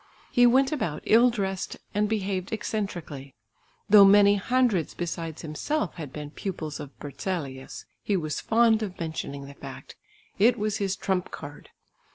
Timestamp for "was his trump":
10.57-11.29